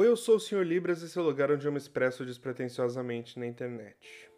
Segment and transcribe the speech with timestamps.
[0.00, 0.62] Oi, eu sou o Sr.
[0.62, 4.30] Libras, esse é o lugar onde eu me expresso despretensiosamente na internet.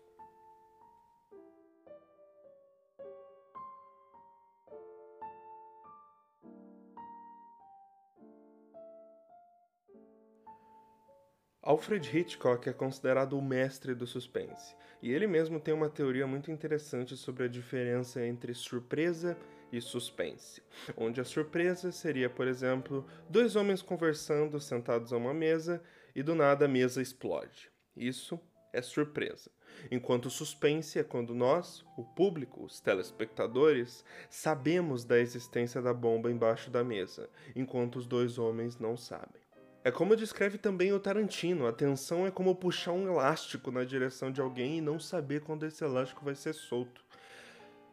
[11.62, 16.50] Alfred Hitchcock é considerado o mestre do suspense, e ele mesmo tem uma teoria muito
[16.50, 20.62] interessante sobre a diferença entre surpresa e suspense,
[20.96, 25.82] onde a surpresa seria, por exemplo, dois homens conversando sentados a uma mesa
[26.14, 27.70] e do nada a mesa explode.
[27.94, 28.40] Isso
[28.72, 29.50] é surpresa.
[29.90, 36.30] Enquanto o suspense é quando nós, o público, os telespectadores, sabemos da existência da bomba
[36.30, 39.40] embaixo da mesa, enquanto os dois homens não sabem.
[39.82, 44.30] É como descreve também o Tarantino: a tensão é como puxar um elástico na direção
[44.30, 47.02] de alguém e não saber quando esse elástico vai ser solto.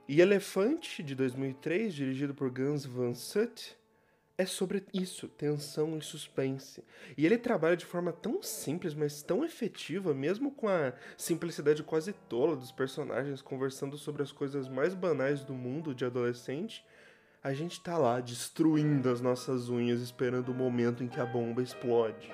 [0.10, 3.76] E Elefante, de 2003, dirigido por Gus Van Sant,
[4.38, 6.82] é sobre isso, tensão e suspense.
[7.18, 12.14] E ele trabalha de forma tão simples, mas tão efetiva, mesmo com a simplicidade quase
[12.30, 16.86] tola dos personagens conversando sobre as coisas mais banais do mundo de adolescente,
[17.44, 21.62] a gente tá lá destruindo as nossas unhas esperando o momento em que a bomba
[21.62, 22.32] explode.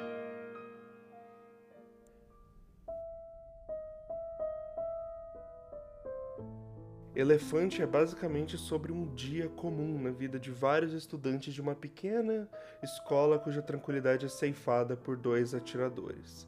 [7.16, 12.50] Elefante é basicamente sobre um dia comum na vida de vários estudantes de uma pequena
[12.82, 16.48] escola cuja tranquilidade é ceifada por dois atiradores.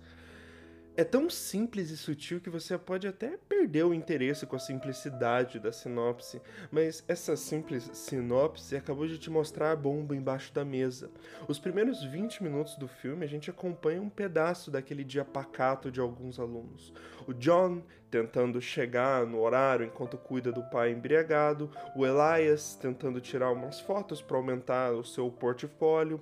[0.97, 5.59] É tão simples e sutil que você pode até perder o interesse com a simplicidade
[5.59, 11.09] da sinopse, mas essa simples sinopse acabou de te mostrar a bomba embaixo da mesa.
[11.47, 16.01] Os primeiros 20 minutos do filme a gente acompanha um pedaço daquele dia pacato de
[16.01, 16.93] alguns alunos.
[17.25, 23.51] O John tentando chegar no horário enquanto cuida do pai embriagado, o Elias tentando tirar
[23.51, 26.19] umas fotos para aumentar o seu portfólio,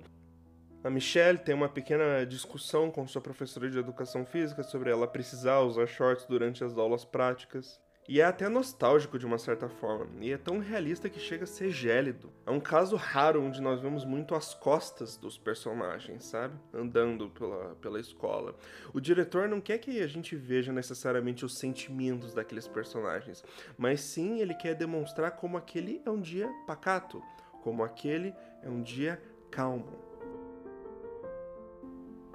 [0.84, 5.62] a Michelle tem uma pequena discussão com sua professora de educação física sobre ela precisar
[5.62, 7.82] usar shorts durante as aulas práticas.
[8.06, 11.48] E é até nostálgico de uma certa forma, e é tão realista que chega a
[11.48, 12.30] ser gélido.
[12.46, 16.54] É um caso raro onde nós vemos muito as costas dos personagens, sabe?
[16.74, 18.56] Andando pela, pela escola.
[18.94, 23.42] O diretor não quer que a gente veja necessariamente os sentimentos daqueles personagens,
[23.78, 27.24] mas sim ele quer demonstrar como aquele é um dia pacato,
[27.62, 29.18] como aquele é um dia
[29.50, 30.13] calmo.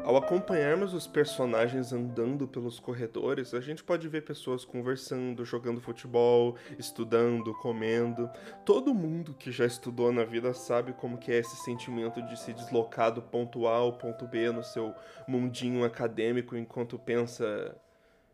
[0.04, 6.56] Ao acompanharmos os personagens andando pelos corredores, a gente pode ver pessoas conversando, jogando futebol,
[6.78, 8.31] estudando, comendo.
[8.64, 12.54] Todo mundo que já estudou na vida sabe como que é esse sentimento de se
[12.54, 14.94] deslocar do ponto A ao ponto B no seu
[15.26, 17.76] mundinho acadêmico enquanto pensa,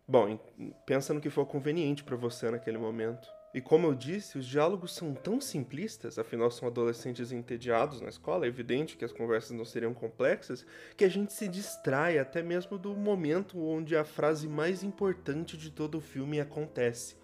[0.06, 0.38] bom,
[0.86, 3.28] pensa no que for conveniente para você naquele momento.
[3.54, 8.47] E como eu disse, os diálogos são tão simplistas, afinal são adolescentes entediados na escola,
[8.47, 10.66] é evidente que as conversas não seriam complexas,
[10.97, 15.70] que a gente se distrai até mesmo do momento onde a frase mais importante de
[15.70, 17.14] todo o filme acontece.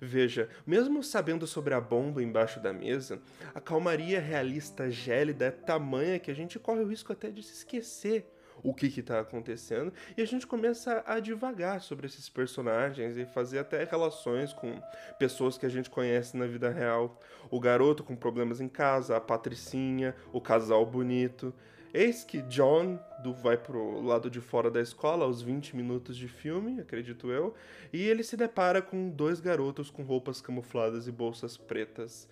[0.00, 3.20] Veja, mesmo sabendo sobre a bomba embaixo da mesa,
[3.54, 7.52] a calmaria realista gélida é tamanha que a gente corre o risco até de se
[7.52, 8.33] esquecer
[8.64, 13.58] o que está acontecendo e a gente começa a divagar sobre esses personagens e fazer
[13.58, 14.80] até relações com
[15.18, 17.20] pessoas que a gente conhece na vida real.
[17.50, 21.54] O garoto com problemas em casa, a patricinha, o casal bonito.
[21.92, 26.26] Eis que John do, vai pro lado de fora da escola aos 20 minutos de
[26.26, 27.54] filme, acredito eu,
[27.92, 32.28] e ele se depara com dois garotos com roupas camufladas e bolsas pretas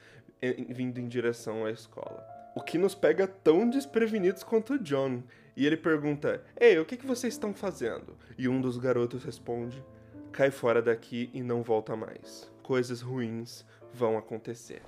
[0.69, 2.27] vindo em direção à escola.
[2.57, 5.23] O que nos pega tão desprevenidos quanto John,
[5.57, 8.17] e ele pergunta: Ei, o que, que vocês estão fazendo?
[8.39, 9.85] E um dos garotos responde:
[10.33, 12.51] Cai fora daqui e não volta mais.
[12.63, 14.83] Coisas ruins vão acontecer.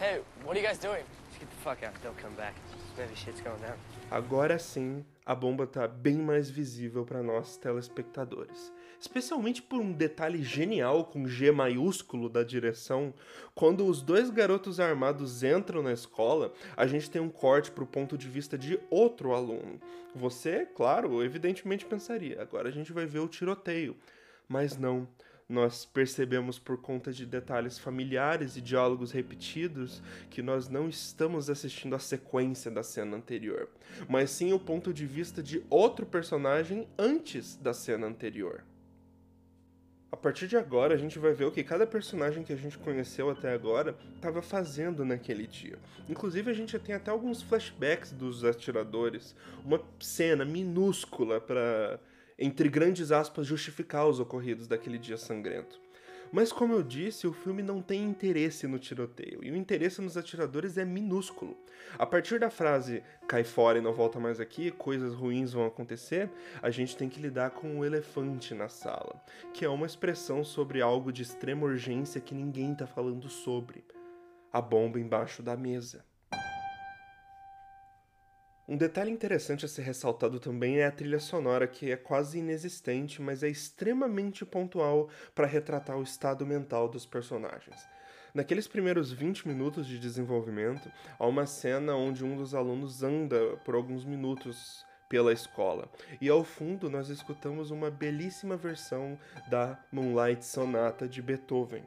[0.00, 1.02] Hey, what are you guys doing?
[1.28, 1.94] Just get the fuck out.
[2.02, 2.54] Don't come back.
[2.96, 3.76] Maybe shit's going down.
[4.10, 8.72] Agora sim, a bomba está bem mais visível para nós telespectadores.
[8.98, 13.12] Especialmente por um detalhe genial com G maiúsculo da direção.
[13.54, 17.86] Quando os dois garotos armados entram na escola, a gente tem um corte para o
[17.86, 19.78] ponto de vista de outro aluno.
[20.14, 23.94] Você, claro, evidentemente pensaria, agora a gente vai ver o tiroteio.
[24.48, 25.06] Mas não
[25.48, 31.94] nós percebemos por conta de detalhes familiares e diálogos repetidos que nós não estamos assistindo
[31.96, 33.68] a sequência da cena anterior,
[34.08, 38.62] mas sim o ponto de vista de outro personagem antes da cena anterior.
[40.10, 42.78] A partir de agora, a gente vai ver o que cada personagem que a gente
[42.78, 45.78] conheceu até agora estava fazendo naquele dia.
[46.08, 52.00] Inclusive, a gente tem até alguns flashbacks dos atiradores, uma cena minúscula para
[52.38, 55.80] entre grandes aspas, justificar os ocorridos daquele dia sangrento.
[56.30, 60.16] Mas como eu disse, o filme não tem interesse no tiroteio, e o interesse nos
[60.16, 61.56] atiradores é minúsculo.
[61.98, 66.30] A partir da frase cai fora e não volta mais aqui, coisas ruins vão acontecer,
[66.60, 69.22] a gente tem que lidar com o elefante na sala,
[69.54, 73.82] que é uma expressão sobre algo de extrema urgência que ninguém tá falando sobre.
[74.52, 76.04] A bomba embaixo da mesa.
[78.68, 83.22] Um detalhe interessante a ser ressaltado também é a trilha sonora, que é quase inexistente,
[83.22, 87.88] mas é extremamente pontual para retratar o estado mental dos personagens.
[88.34, 93.74] Naqueles primeiros 20 minutos de desenvolvimento, há uma cena onde um dos alunos anda por
[93.74, 95.88] alguns minutos pela escola.
[96.20, 99.18] E ao fundo nós escutamos uma belíssima versão
[99.48, 101.84] da Moonlight Sonata de Beethoven.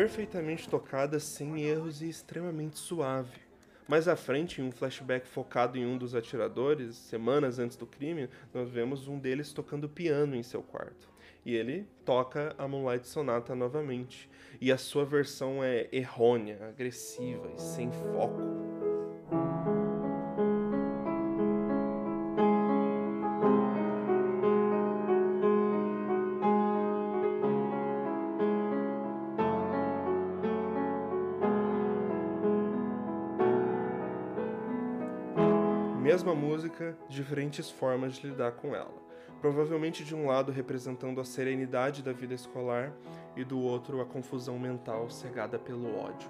[0.00, 3.38] Perfeitamente tocada, sem erros e extremamente suave.
[3.86, 8.28] Mais à frente, em um flashback focado em um dos atiradores, semanas antes do crime,
[8.54, 11.08] nós vemos um deles tocando piano em seu quarto.
[11.44, 14.30] E ele toca a Moonlight Sonata novamente.
[14.60, 18.59] E a sua versão é errônea, agressiva e sem foco.
[36.10, 38.92] Mesma música, diferentes formas de lidar com ela.
[39.40, 42.92] Provavelmente de um lado representando a serenidade da vida escolar
[43.36, 46.28] e do outro a confusão mental cegada pelo ódio.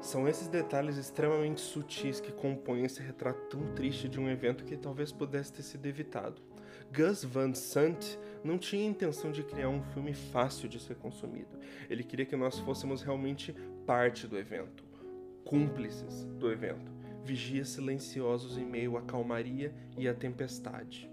[0.00, 4.76] São esses detalhes extremamente sutis que compõem esse retrato tão triste de um evento que
[4.76, 6.42] talvez pudesse ter sido evitado.
[6.92, 11.56] Gus Van Sant não tinha intenção de criar um filme fácil de ser consumido.
[11.88, 13.54] Ele queria que nós fôssemos realmente
[13.86, 14.83] parte do evento
[15.44, 16.92] cúmplices do evento,
[17.24, 21.10] vigias silenciosos em meio à calmaria e à tempestade.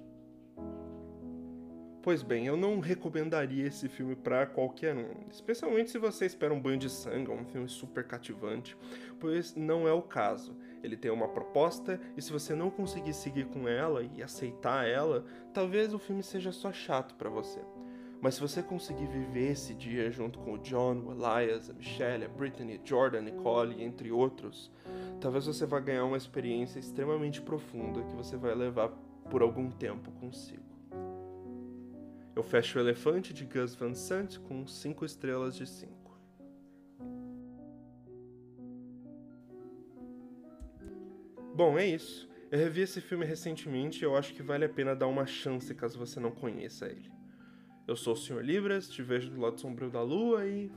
[2.04, 6.60] Pois bem, eu não recomendaria esse filme para qualquer um, especialmente se você espera um
[6.60, 8.76] banho de sangue um filme super cativante,
[9.20, 10.58] pois não é o caso.
[10.84, 15.24] Ele tem uma proposta e se você não conseguir seguir com ela e aceitar ela,
[15.54, 17.60] talvez o filme seja só chato para você.
[18.22, 22.24] Mas se você conseguir viver esse dia junto com o John, o Elias, a Michelle,
[22.24, 24.72] a Brittany, a Jordan, a Nicole, entre outros,
[25.20, 28.90] talvez você vá ganhar uma experiência extremamente profunda que você vai levar
[29.28, 30.62] por algum tempo consigo.
[32.36, 35.92] Eu fecho o Elefante de Gus Van Sant com 5 estrelas de 5.
[41.56, 42.30] Bom, é isso.
[42.52, 45.74] Eu revi esse filme recentemente e eu acho que vale a pena dar uma chance
[45.74, 47.21] caso você não conheça ele.
[47.92, 48.40] Eu sou o Sr.
[48.42, 50.72] Libras, te vejo do lado sombrio da lua e